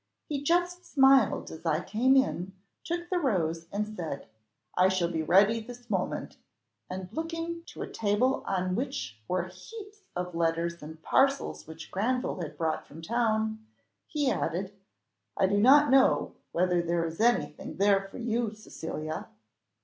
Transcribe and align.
He 0.25 0.41
just 0.41 0.83
smiled 0.83 1.51
as 1.51 1.63
I 1.63 1.79
came 1.83 2.15
in, 2.17 2.53
took 2.83 3.11
the 3.11 3.19
rose, 3.19 3.67
and 3.71 3.87
said, 3.95 4.25
'I 4.75 4.89
shall 4.89 5.11
be 5.11 5.21
ready 5.21 5.59
this 5.59 5.91
moment:' 5.91 6.37
and 6.89 7.07
looking 7.13 7.61
to 7.67 7.83
a 7.83 7.87
table 7.87 8.43
on 8.47 8.73
which 8.75 9.19
were 9.27 9.43
heaps 9.43 10.01
of 10.15 10.33
letters 10.33 10.81
and 10.81 11.03
parcels 11.03 11.67
which 11.67 11.91
Granville 11.91 12.41
had 12.41 12.57
brought 12.57 12.87
from 12.87 13.03
town, 13.03 13.63
he 14.07 14.31
added, 14.31 14.73
'I 15.37 15.45
do 15.45 15.57
not 15.59 15.91
know 15.91 16.33
whether 16.51 16.81
there 16.81 17.05
is 17.05 17.19
anything 17.19 17.77
there 17.77 18.01
for 18.09 18.17
you, 18.17 18.55
Cecilia? 18.55 19.27